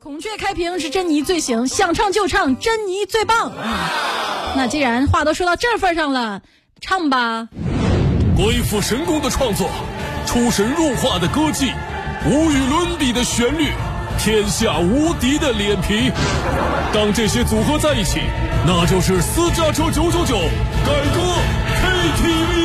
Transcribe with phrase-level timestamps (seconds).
[0.00, 3.50] 孔雀开屏是珍妮最行，想唱就唱，珍妮最棒。
[4.54, 6.40] 那既然话都说到这份上了，
[6.80, 7.48] 唱吧。
[8.36, 9.68] 鬼斧神工的创作，
[10.24, 11.72] 出神入化的歌技，
[12.24, 13.72] 无与伦比的旋律，
[14.20, 16.12] 天下无敌的脸皮。
[16.94, 18.20] 当这些组合在一起，
[18.64, 20.36] 那就是私家车九九九
[20.86, 21.20] 改歌
[21.82, 22.57] KTV。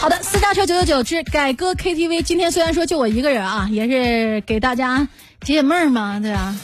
[0.00, 2.22] 好的，私家车九九九之改歌 KTV。
[2.22, 5.06] 今天虽然说就我一个人啊，也是给大家
[5.42, 6.56] 解解闷儿嘛，对吧？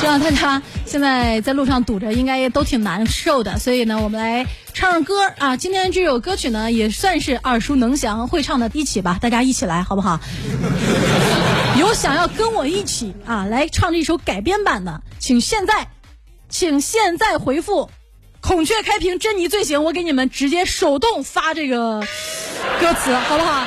[0.00, 3.58] 希望大家现在在路上堵着，应该都挺难受的。
[3.58, 5.54] 所以呢，我们来唱唱歌啊。
[5.58, 10.18] 今天这首歌曲呢，也算是耳熟能详，会唱的一起吧，大家一起来，好不好？
[11.78, 15.88] 有想要跟我一起啊来唱这首改编版的，请现在，
[16.48, 17.90] 请现在回复
[18.46, 22.00] “孔雀开屏，珍妮最行”，我给你们直接手动发这个
[22.80, 23.66] 歌词，好不好？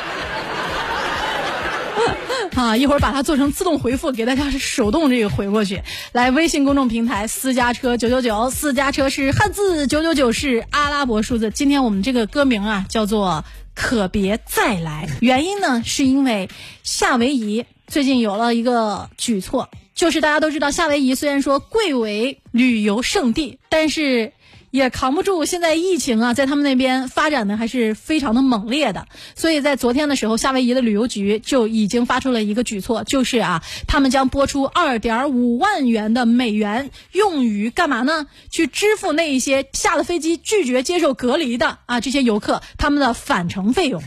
[2.56, 5.84] 啊，一会儿把它做成自动回复，给大家手动这个回过去。
[6.14, 11.52] 来，微信公众平台私家车九九九，私家车是汉字，九九九是阿拉伯数字。
[11.52, 13.44] 今天我们这个歌名啊，叫做
[13.76, 15.10] 《可别再来》。
[15.20, 16.48] 原因呢，是因为
[16.84, 24.32] 夏威夷最近有了一个举措，就是大家都知道，夏威夷虽然说贵为旅游胜地，但是。
[24.72, 29.08] 也扛不住现在疫情啊，在他们那边发展的还是非常的猛烈的。
[29.36, 38.28] 所以在昨天的时候，夏威夷的旅游局就已经发出了一个举措，就是啊，他们将拨出二点五万元的美元，用于干嘛呢？
[38.50, 44.02] 去支付那一些下了飞机拒绝接受隔离的啊这些游客他们的返程费用。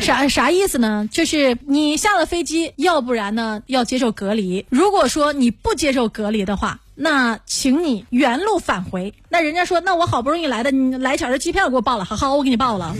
[0.00, 1.08] 啥啥意思呢？
[1.10, 4.64] 就是你下了飞机，要不然呢要接受隔离。
[4.68, 9.12] 如果说你不接受隔离的话，那请你原路返回。
[9.28, 12.96] 那人家说，那我好不容易来的，你来前的机票给我报了，好好，我给你报了，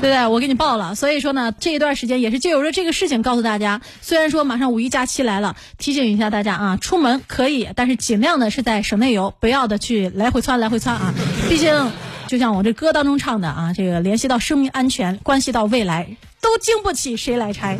[0.00, 0.26] 对？
[0.26, 0.94] 我给你报了。
[0.94, 11.12] 所以说呢，这一段时间也是借由着这个事情告诉大家，虽然说马上五一假期来了，提醒一下大家啊，出门可以，但是尽量的是在省内游，不要的去来回窜来回窜啊。
[11.48, 11.92] 毕竟，
[12.26, 17.76] 就像我这歌当中唱的啊，这个联系到生命安全，关系到未来，都经不起谁来拆。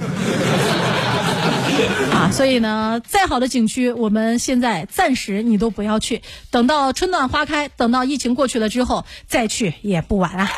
[2.13, 10.51] 啊，所以呢，再好的景区，我们现在暂时你都不要去，等到春暖花开，等到疫情过去了之后再去也不晚啊。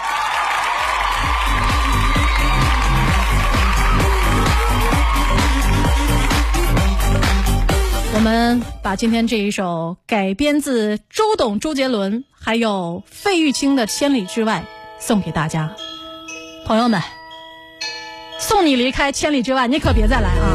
[8.14, 14.64] 我们把今天这一首改编自周董、周杰伦还有费玉清的《千里之外》
[15.04, 15.74] 送给大家，
[16.64, 17.02] 朋友们，
[18.38, 20.51] 送你离开千里之外，你可别再来啊！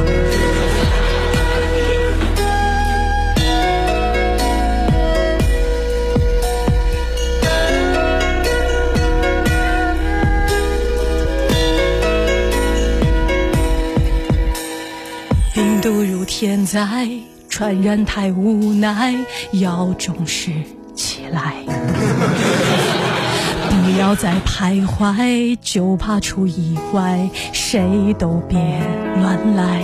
[15.58, 17.10] 病毒如天灾，
[17.50, 19.16] 传染太无奈，
[19.54, 20.52] 要重视
[20.94, 21.56] 起来。
[23.72, 28.60] 不要再徘徊，就怕出意外，谁都别
[29.20, 29.82] 乱来。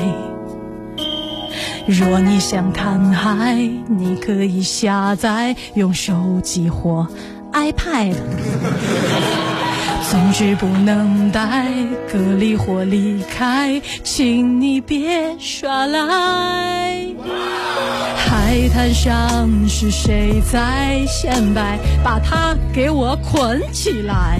[1.88, 3.56] 若你想看海，
[3.88, 7.08] 你可以下载，用手机或
[7.52, 8.14] iPad。
[10.14, 11.66] 总之不能带
[12.08, 17.08] 隔离或离开，请你别耍赖。
[18.16, 21.80] 海滩上是谁在显摆？
[22.04, 24.40] 把他给我捆起来。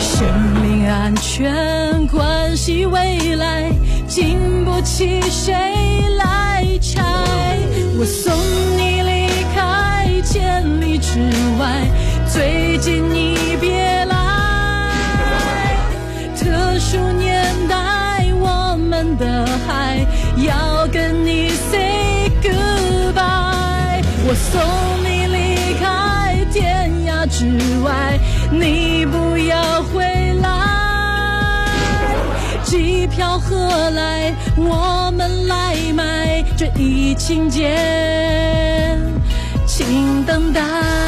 [0.00, 0.26] 生
[0.60, 3.70] 命安全关系未来，
[4.08, 5.54] 经不起谁
[6.18, 7.04] 来拆。
[8.00, 8.34] 我送
[8.76, 11.20] 你离开千里之
[11.60, 11.86] 外，
[12.26, 13.35] 最近你。
[20.46, 24.60] 要跟你 say goodbye，我送
[25.04, 27.46] 你离开天涯之
[27.84, 28.18] 外，
[28.50, 30.46] 你不要回来。
[32.64, 34.34] 机票何来？
[34.56, 37.76] 我们来买这一情节，
[39.66, 41.05] 请等待。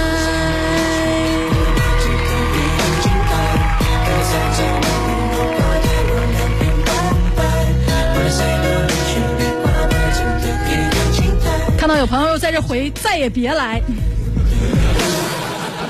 [11.88, 13.80] 看到有朋友在这回，再也别来。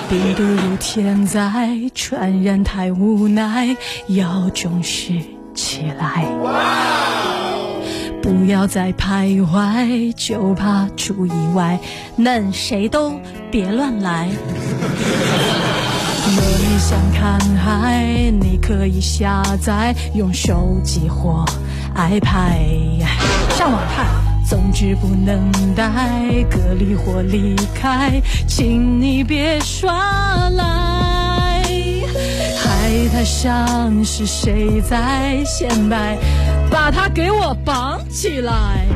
[0.09, 5.15] 病毒如天灾，传染太无奈，要重视
[5.57, 6.25] 起来。
[8.23, 11.81] 不要再徘徊，就怕出意外。
[12.15, 14.29] 嫩谁都别乱来。
[16.29, 18.31] 你想看海。
[18.41, 21.45] 你可以下载，用手机或
[21.97, 23.01] iPad
[23.51, 24.28] 上网看。
[24.49, 25.85] 总之不能带，
[26.51, 31.63] 隔离或离开，请你别耍赖。
[32.57, 36.17] 海滩上是谁在显摆？
[36.71, 38.87] 把他给我绑起来。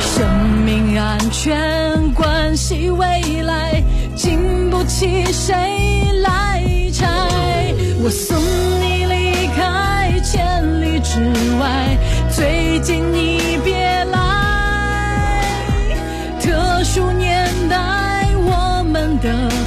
[0.00, 0.26] 生
[0.64, 3.06] 命安全关系未
[3.42, 3.80] 来，
[4.16, 5.54] 经不起谁
[6.22, 6.60] 来
[6.92, 7.06] 拆。
[8.02, 8.36] 我送
[8.80, 11.20] 你离开千里之
[11.60, 11.96] 外，
[12.30, 13.25] 最近你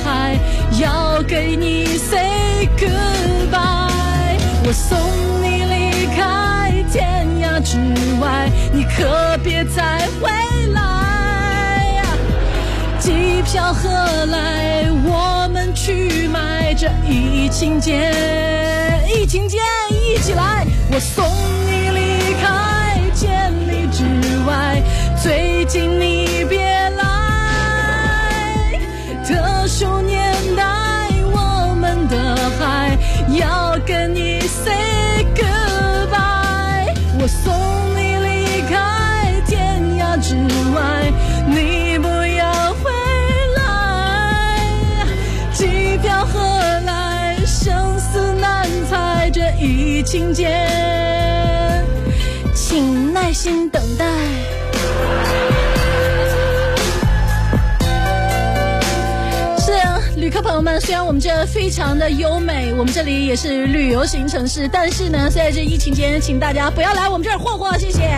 [0.03, 0.37] 海
[0.79, 4.37] 要给你 say goodbye。
[4.65, 4.97] 我送
[5.41, 7.77] 你离开天涯之
[8.21, 10.29] 外，你可别再回
[10.73, 10.79] 来。
[12.99, 13.89] 机票何
[14.25, 14.87] 来？
[15.05, 18.13] 我们去买这疫情间，
[19.07, 19.59] 疫情间
[19.91, 20.67] 一起来。
[20.91, 21.25] 我送
[21.65, 24.03] 你离开千里之
[24.45, 24.83] 外，
[25.23, 26.38] 最近你
[50.09, 50.49] 情节，
[52.55, 54.05] 请耐心等待。
[59.59, 68.09] 是啊，旅客朋友们，虽然我们这非常的优美，我们这里也是旅游型城市，但是呢，在这疫情间，请大家不要来我们这儿霍霍，谢谢。